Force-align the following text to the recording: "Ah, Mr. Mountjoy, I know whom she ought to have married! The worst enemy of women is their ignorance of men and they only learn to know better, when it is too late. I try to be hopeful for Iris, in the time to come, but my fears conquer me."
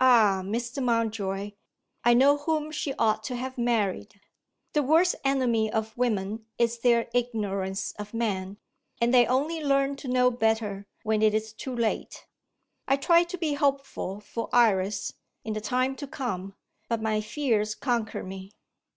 "Ah, 0.00 0.40
Mr. 0.44 0.82
Mountjoy, 0.82 1.52
I 2.02 2.12
know 2.12 2.38
whom 2.38 2.72
she 2.72 2.92
ought 2.94 3.22
to 3.22 3.36
have 3.36 3.56
married! 3.56 4.20
The 4.72 4.82
worst 4.82 5.14
enemy 5.24 5.70
of 5.70 5.96
women 5.96 6.44
is 6.58 6.78
their 6.80 7.08
ignorance 7.14 7.92
of 7.92 8.12
men 8.12 8.58
and 9.00 9.14
they 9.14 9.26
only 9.28 9.62
learn 9.62 9.94
to 9.98 10.08
know 10.08 10.28
better, 10.32 10.88
when 11.04 11.22
it 11.22 11.34
is 11.34 11.52
too 11.52 11.76
late. 11.76 12.26
I 12.88 12.96
try 12.96 13.22
to 13.22 13.38
be 13.38 13.54
hopeful 13.54 14.18
for 14.18 14.48
Iris, 14.52 15.12
in 15.44 15.52
the 15.52 15.60
time 15.60 15.94
to 16.02 16.08
come, 16.08 16.56
but 16.88 17.00
my 17.00 17.20
fears 17.20 17.76
conquer 17.76 18.24
me." 18.24 18.50